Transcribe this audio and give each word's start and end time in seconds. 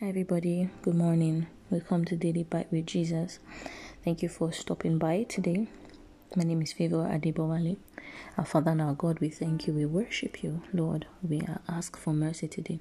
Hi, 0.00 0.08
everybody. 0.08 0.70
Good 0.82 0.96
morning. 0.96 1.46
Welcome 1.70 2.04
to 2.06 2.16
Daily 2.16 2.42
Bite 2.42 2.66
with 2.72 2.84
Jesus. 2.84 3.38
Thank 4.04 4.24
you 4.24 4.28
for 4.28 4.50
stopping 4.52 4.98
by 4.98 5.22
today. 5.22 5.68
My 6.34 6.42
name 6.42 6.62
is 6.62 6.72
Favor 6.72 7.04
Adibowale. 7.04 7.76
Our 8.36 8.44
Father 8.44 8.72
and 8.72 8.82
our 8.82 8.94
God, 8.94 9.20
we 9.20 9.28
thank 9.28 9.68
you. 9.68 9.72
We 9.72 9.86
worship 9.86 10.42
you, 10.42 10.62
Lord. 10.72 11.06
We 11.22 11.42
ask 11.68 11.96
for 11.96 12.12
mercy 12.12 12.48
today. 12.48 12.80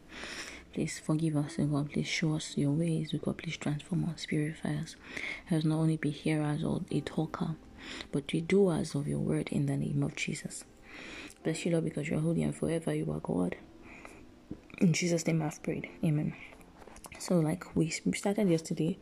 Please 0.73 0.97
forgive 0.97 1.37
us, 1.37 1.59
and 1.59 1.71
God. 1.71 1.91
Please 1.91 2.07
show 2.07 2.33
us 2.33 2.57
your 2.57 2.71
ways. 2.71 3.13
We 3.13 3.19
God, 3.19 3.37
please 3.37 3.57
transform 3.57 4.09
us, 4.09 4.25
purify 4.25 4.73
us. 4.73 4.95
Let 5.51 5.59
us 5.59 5.65
not 5.65 5.77
only 5.77 5.97
be 5.97 6.09
hearers 6.09 6.63
or 6.63 6.81
a 6.89 6.99
talker, 7.01 7.55
but 8.11 8.25
be 8.25 8.41
doers 8.41 8.95
of 8.95 9.07
your 9.07 9.19
word 9.19 9.49
in 9.49 9.67
the 9.67 9.77
name 9.77 10.01
of 10.01 10.15
Jesus. 10.15 10.63
Bless 11.43 11.63
you, 11.63 11.73
Lord, 11.73 11.83
because 11.83 12.09
you're 12.09 12.21
holy 12.21 12.41
and 12.41 12.55
forever 12.55 12.91
you 12.91 13.11
are 13.11 13.19
God. 13.19 13.55
In 14.79 14.93
Jesus' 14.93 15.27
name 15.27 15.43
I've 15.43 15.61
prayed. 15.61 15.87
Amen. 16.03 16.33
So, 17.23 17.39
like 17.39 17.73
we 17.73 17.89
started 17.89 18.49
yesterday, 18.49 18.97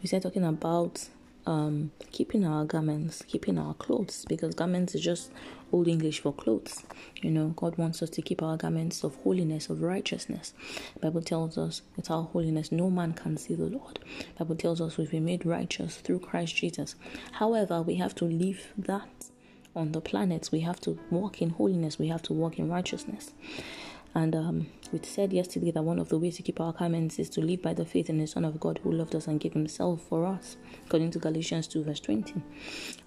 we 0.00 0.06
started 0.06 0.26
talking 0.26 0.46
about 0.46 1.06
um, 1.44 1.90
keeping 2.12 2.46
our 2.46 2.64
garments, 2.64 3.22
keeping 3.28 3.58
our 3.58 3.74
clothes, 3.74 4.24
because 4.26 4.54
garments 4.54 4.94
is 4.94 5.02
just 5.02 5.30
old 5.70 5.86
English 5.86 6.20
for 6.20 6.32
clothes. 6.32 6.84
You 7.20 7.30
know, 7.30 7.48
God 7.48 7.76
wants 7.76 8.02
us 8.02 8.08
to 8.08 8.22
keep 8.22 8.42
our 8.42 8.56
garments 8.56 9.04
of 9.04 9.16
holiness, 9.16 9.68
of 9.68 9.82
righteousness. 9.82 10.54
Bible 11.02 11.20
tells 11.20 11.58
us 11.58 11.82
without 11.94 12.30
holiness 12.32 12.72
no 12.72 12.88
man 12.88 13.12
can 13.12 13.36
see 13.36 13.54
the 13.54 13.66
Lord. 13.66 13.98
Bible 14.38 14.56
tells 14.56 14.80
us 14.80 14.96
we've 14.96 15.10
been 15.10 15.26
made 15.26 15.44
righteous 15.44 15.98
through 15.98 16.20
Christ 16.20 16.56
Jesus. 16.56 16.94
However, 17.32 17.82
we 17.82 17.96
have 17.96 18.14
to 18.14 18.24
leave 18.24 18.72
that 18.78 19.26
on 19.76 19.92
the 19.92 20.00
planet. 20.00 20.48
We 20.50 20.60
have 20.60 20.80
to 20.80 20.98
walk 21.10 21.42
in 21.42 21.50
holiness. 21.50 21.98
We 21.98 22.08
have 22.08 22.22
to 22.22 22.32
walk 22.32 22.58
in 22.58 22.70
righteousness. 22.70 23.32
And 24.14 24.34
um, 24.34 24.66
we 24.92 25.00
said 25.02 25.32
yesterday 25.32 25.70
that 25.70 25.82
one 25.82 25.98
of 25.98 26.08
the 26.08 26.18
ways 26.18 26.36
to 26.36 26.42
keep 26.42 26.60
our 26.60 26.72
garments 26.72 27.18
is 27.18 27.28
to 27.30 27.40
live 27.40 27.62
by 27.62 27.74
the 27.74 27.84
faith 27.84 28.08
in 28.08 28.18
the 28.18 28.26
Son 28.26 28.44
of 28.44 28.58
God 28.58 28.80
who 28.82 28.90
loved 28.90 29.14
us 29.14 29.26
and 29.26 29.38
gave 29.38 29.52
himself 29.52 30.00
for 30.08 30.26
us, 30.26 30.56
according 30.86 31.10
to 31.12 31.18
Galatians 31.18 31.66
2, 31.68 31.84
verse 31.84 32.00
20. 32.00 32.34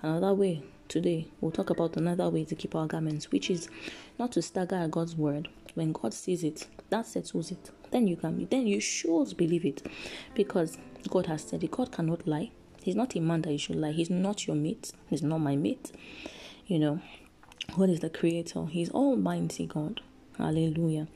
Another 0.01 0.33
way 0.33 0.63
today, 0.87 1.27
we'll 1.39 1.51
talk 1.51 1.69
about 1.69 1.97
another 1.97 2.29
way 2.29 2.45
to 2.45 2.55
keep 2.55 2.75
our 2.75 2.87
garments, 2.87 3.31
which 3.31 3.49
is 3.49 3.67
not 4.19 4.31
to 4.33 4.41
stagger 4.41 4.75
at 4.75 4.91
God's 4.91 5.15
word. 5.15 5.49
When 5.73 5.91
God 5.91 6.13
sees 6.13 6.43
it, 6.43 6.67
that 6.89 7.07
settles 7.07 7.51
it. 7.51 7.71
Then 7.91 8.07
you 8.07 8.17
can 8.17 8.45
then 8.49 8.67
you 8.67 8.79
should 8.79 9.35
believe 9.37 9.65
it. 9.65 9.85
Because 10.35 10.77
God 11.09 11.27
has 11.27 11.43
said 11.43 11.63
it. 11.63 11.71
God 11.71 11.91
cannot 11.91 12.27
lie. 12.27 12.51
He's 12.83 12.95
not 12.95 13.15
a 13.15 13.21
man 13.21 13.41
that 13.43 13.51
you 13.51 13.57
should 13.57 13.75
lie. 13.77 13.91
He's 13.91 14.09
not 14.09 14.47
your 14.47 14.55
mate. 14.55 14.91
He's 15.09 15.23
not 15.23 15.39
my 15.39 15.55
mate. 15.55 15.91
You 16.67 16.79
know, 16.79 17.01
God 17.77 17.89
is 17.89 18.01
the 18.01 18.09
creator. 18.09 18.65
He's 18.65 18.91
almighty 18.91 19.65
God. 19.65 20.01
Hallelujah. 20.41 21.07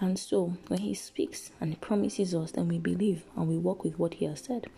And 0.00 0.18
so 0.18 0.54
when 0.68 0.80
he 0.80 0.94
speaks 0.94 1.50
and 1.60 1.70
he 1.70 1.76
promises 1.76 2.34
us, 2.34 2.52
then 2.52 2.68
we 2.68 2.78
believe 2.78 3.24
and 3.36 3.46
we 3.46 3.58
walk 3.58 3.84
with 3.84 3.98
what 3.98 4.14
he 4.14 4.24
has 4.24 4.40
said. 4.40 4.68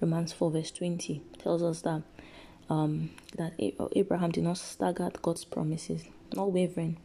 Romans 0.00 0.32
4 0.32 0.50
verse 0.50 0.72
20 0.72 1.22
tells 1.38 1.62
us 1.62 1.82
that 1.82 2.02
um, 2.68 3.10
that 3.36 3.52
Abraham 3.58 4.30
did 4.30 4.44
not 4.44 4.58
stagger 4.58 5.04
at 5.04 5.22
God's 5.22 5.44
promises, 5.44 6.04
not 6.34 6.52
wavering. 6.52 6.96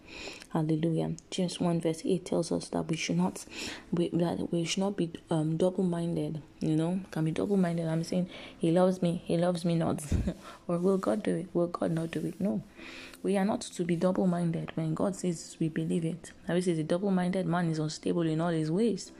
Hallelujah. 0.50 1.14
James 1.30 1.60
1 1.60 1.82
verse 1.82 2.02
8 2.04 2.26
tells 2.26 2.52
us 2.52 2.70
that 2.70 2.88
we 2.88 2.96
should 2.96 3.18
not 3.18 3.46
we, 3.92 4.10
that 4.10 4.52
we 4.52 4.66
should 4.66 4.80
not 4.82 4.98
be 4.98 5.12
um, 5.30 5.58
double-minded. 5.58 6.42
You 6.60 6.76
know, 6.76 7.00
can 7.12 7.26
be 7.26 7.32
double-minded. 7.32 7.88
I'm 7.88 8.04
saying 8.04 8.30
he 8.58 8.72
loves 8.72 9.02
me, 9.02 9.22
he 9.26 9.38
loves 9.38 9.64
me 9.64 9.76
not. 9.76 10.04
or 10.68 10.78
will 10.78 10.98
God 10.98 11.24
do 11.24 11.36
it? 11.36 11.48
Will 11.54 11.68
God 11.68 11.92
not 11.92 12.12
do 12.12 12.26
it? 12.26 12.40
No. 12.40 12.64
We 13.24 13.38
are 13.38 13.46
not 13.46 13.62
to 13.62 13.84
be 13.84 13.96
double-minded. 13.96 14.72
When 14.76 14.96
God 14.96 15.16
says 15.16 15.58
we 15.60 15.70
believe 15.70 16.06
it. 16.06 16.32
I 16.48 16.60
says 16.60 16.80
a 16.80 16.84
double-minded 16.84 17.46
man 17.46 17.70
is 17.70 17.80
unstable 17.80 18.24
in 18.24 18.42
all 18.42 18.50
his 18.50 18.72
ways. 18.72 19.12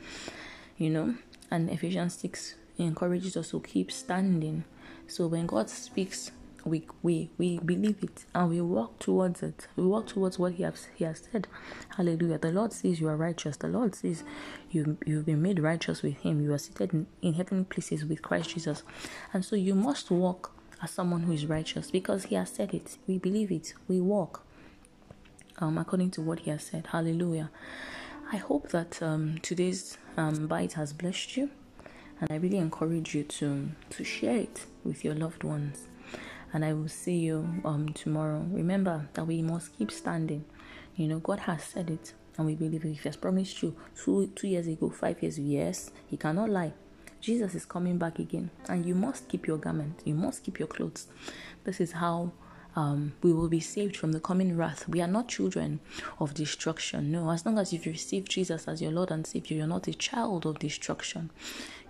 You 0.78 0.90
know, 0.90 1.16
and 1.52 1.70
Ephesians 1.70 2.16
6 2.16 2.56
encourages 2.78 3.38
us 3.38 3.52
to 3.52 3.60
keep 3.62 3.92
standing. 3.92 4.64
So 5.08 5.28
when 5.28 5.46
God 5.48 5.70
speaks 5.70 6.32
we 6.66 6.86
we 7.02 7.30
we 7.38 7.60
believe 7.60 8.04
it 8.04 8.26
and 8.36 8.50
we 8.50 8.62
walk 8.62 9.00
towards 9.00 9.42
it. 9.44 9.68
We 9.76 9.86
walk 9.86 10.08
towards 10.08 10.38
what 10.38 10.54
He 10.54 10.64
has 10.64 10.88
He 10.96 11.06
has 11.06 11.28
said. 11.32 11.48
Hallelujah. 11.98 12.38
The 12.38 12.52
Lord 12.52 12.74
says 12.74 13.00
you 13.00 13.08
are 13.08 13.18
righteous. 13.18 13.58
The 13.58 13.68
Lord 13.68 13.96
says 13.96 14.24
you 14.70 14.98
you've 15.06 15.26
been 15.26 15.42
made 15.42 15.60
righteous 15.60 16.02
with 16.04 16.18
Him. 16.18 16.42
You 16.42 16.54
are 16.54 16.58
seated 16.60 16.94
in, 16.94 17.08
in 17.22 17.34
heavenly 17.34 17.66
places 17.66 18.06
with 18.06 18.22
Christ 18.22 18.52
Jesus, 18.52 18.84
and 19.34 19.44
so 19.44 19.56
you 19.56 19.76
must 19.76 20.12
walk 20.12 20.52
as 20.84 20.92
someone 20.92 21.24
who 21.24 21.32
is 21.34 21.46
righteous 21.46 21.92
because 21.92 22.26
He 22.26 22.36
has 22.36 22.50
said 22.52 22.74
it. 22.74 22.98
We 23.08 23.18
believe 23.18 23.52
it. 23.52 23.74
We 23.88 24.00
walk 24.00 24.46
um 25.60 25.78
according 25.78 26.12
to 26.12 26.22
what 26.22 26.40
He 26.40 26.52
has 26.52 26.64
said. 26.64 26.88
Hallelujah. 26.92 27.50
I 28.32 28.38
hope 28.38 28.70
that 28.70 29.02
um, 29.02 29.40
today's 29.42 29.98
um, 30.16 30.48
bite 30.48 30.74
has 30.74 30.94
blessed 30.94 31.36
you, 31.36 31.50
and 32.22 32.32
I 32.32 32.36
really 32.36 32.58
encourage 32.58 33.14
you 33.14 33.24
to 33.24 33.70
to 33.90 34.04
share 34.04 34.38
it 34.38 34.66
with 34.86 35.04
your 35.04 35.16
loved 35.16 35.44
ones 35.44 35.88
and 36.54 36.66
I 36.66 36.74
will 36.74 36.88
see 36.88 37.18
you 37.18 37.62
um 37.66 37.90
tomorrow. 37.94 38.46
Remember 38.52 39.08
that 39.14 39.26
we 39.26 39.42
must 39.42 39.78
keep 39.78 39.92
standing. 39.92 40.46
You 40.96 41.08
know, 41.08 41.20
God 41.20 41.40
has 41.40 41.64
said 41.64 41.90
it, 41.90 42.14
and 42.38 42.46
we 42.46 42.56
believe. 42.56 42.84
He 42.84 42.96
has 43.06 43.16
promised 43.16 43.62
you 43.64 43.76
two 43.96 44.28
two 44.36 44.48
years 44.48 44.68
ago, 44.68 44.90
five 44.90 45.22
years. 45.22 45.40
Yes, 45.40 45.92
He 46.08 46.18
cannot 46.18 46.50
lie. 46.50 46.74
Jesus 47.22 47.54
is 47.54 47.66
coming 47.66 47.98
back 47.98 48.20
again, 48.20 48.50
and 48.68 48.86
you 48.86 48.96
must 48.96 49.28
keep 49.28 49.48
your 49.48 49.58
garment. 49.58 50.02
You 50.06 50.16
must 50.16 50.44
keep 50.44 50.60
your 50.60 50.68
clothes. 50.68 51.08
This 51.64 51.80
is 51.80 51.94
how 51.94 52.32
um, 52.76 53.14
we 53.22 53.34
will 53.34 53.50
be 53.50 53.60
saved 53.60 53.98
from 53.98 54.14
the 54.14 54.20
coming 54.20 54.56
wrath. 54.56 54.88
We 54.88 55.02
are 55.02 55.08
not 55.08 55.28
children 55.28 55.80
of 56.20 56.34
destruction. 56.34 57.12
No, 57.12 57.30
as 57.30 57.46
long 57.46 57.60
as 57.60 57.74
you've 57.74 57.86
received 57.86 58.30
Jesus 58.30 58.68
as 58.68 58.82
your 58.82 58.92
Lord 58.92 59.12
and 59.12 59.28
Savior, 59.28 59.58
you're 59.58 59.68
not 59.68 59.88
a 59.88 59.94
child 59.94 60.46
of 60.46 60.60
destruction. 60.60 61.32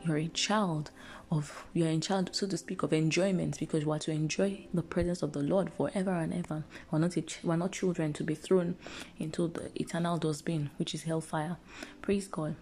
You're 0.04 0.18
a 0.18 0.28
child 0.28 0.92
of 1.32 1.66
you're 1.74 1.88
a 1.88 1.98
child, 2.00 2.30
so 2.34 2.48
to 2.48 2.58
speak, 2.58 2.84
of 2.84 2.92
enjoyment 2.92 3.58
because 3.60 3.86
we 3.86 3.96
are 3.96 4.00
to 4.00 4.12
enjoy 4.12 4.68
the 4.74 4.82
presence 4.82 5.22
of 5.22 5.34
the 5.34 5.42
Lord 5.42 5.72
forever 5.74 6.12
and 6.12 6.34
ever. 6.34 6.64
We're 6.90 7.00
not 7.00 7.16
a, 7.16 7.24
we're 7.44 7.56
not 7.56 7.72
children 7.72 8.14
to 8.14 8.24
be 8.24 8.36
thrown 8.36 8.76
into 9.20 9.48
the 9.48 9.72
eternal 9.80 10.18
dustbin, 10.18 10.72
which 10.78 10.94
is 10.94 11.04
hellfire. 11.04 11.58
Praise 12.02 12.28
God. 12.28 12.56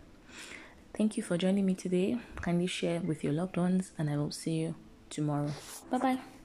Thank 0.95 1.17
you 1.17 1.23
for 1.23 1.37
joining 1.37 1.65
me 1.65 1.75
today. 1.75 2.17
Kindly 2.41 2.67
share 2.67 2.99
with 2.99 3.23
your 3.23 3.33
loved 3.33 3.57
ones, 3.57 3.93
and 3.97 4.09
I 4.09 4.17
will 4.17 4.31
see 4.31 4.55
you 4.55 4.75
tomorrow. 5.09 5.51
Bye 5.89 5.97
bye. 5.97 6.38